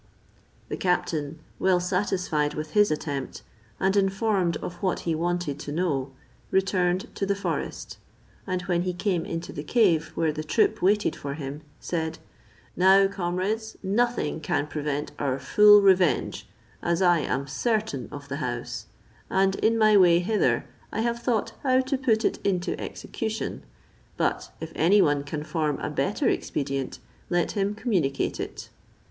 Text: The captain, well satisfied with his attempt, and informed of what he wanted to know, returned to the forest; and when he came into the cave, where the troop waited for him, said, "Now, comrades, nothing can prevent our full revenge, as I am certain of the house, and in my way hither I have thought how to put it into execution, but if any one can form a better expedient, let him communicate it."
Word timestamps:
The 0.69 0.77
captain, 0.77 1.37
well 1.59 1.79
satisfied 1.79 2.55
with 2.55 2.71
his 2.71 2.89
attempt, 2.89 3.43
and 3.79 3.95
informed 3.95 4.57
of 4.57 4.81
what 4.81 5.01
he 5.01 5.13
wanted 5.13 5.59
to 5.59 5.71
know, 5.71 6.11
returned 6.49 7.13
to 7.13 7.23
the 7.23 7.35
forest; 7.35 7.99
and 8.47 8.63
when 8.63 8.81
he 8.81 8.93
came 8.93 9.25
into 9.27 9.53
the 9.53 9.61
cave, 9.61 10.11
where 10.15 10.31
the 10.31 10.43
troop 10.43 10.81
waited 10.81 11.15
for 11.15 11.35
him, 11.35 11.61
said, 11.79 12.17
"Now, 12.75 13.05
comrades, 13.07 13.77
nothing 13.83 14.39
can 14.39 14.65
prevent 14.65 15.11
our 15.19 15.37
full 15.37 15.83
revenge, 15.83 16.49
as 16.81 17.03
I 17.03 17.19
am 17.19 17.45
certain 17.45 18.09
of 18.11 18.27
the 18.27 18.37
house, 18.37 18.87
and 19.29 19.53
in 19.57 19.77
my 19.77 19.95
way 19.97 20.17
hither 20.17 20.65
I 20.91 21.01
have 21.01 21.19
thought 21.21 21.53
how 21.61 21.79
to 21.81 21.95
put 21.95 22.25
it 22.25 22.39
into 22.43 22.71
execution, 22.81 23.61
but 24.17 24.51
if 24.59 24.71
any 24.73 24.99
one 24.99 25.23
can 25.23 25.43
form 25.43 25.77
a 25.77 25.91
better 25.91 26.27
expedient, 26.27 26.97
let 27.29 27.51
him 27.51 27.75
communicate 27.75 28.39
it." 28.39 28.69